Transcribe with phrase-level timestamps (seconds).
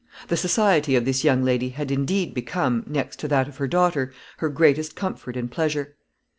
[0.29, 4.11] The society of this young lady had indeed become, next to that of her daughter,
[4.37, 5.95] her greatest comfort and pleasure.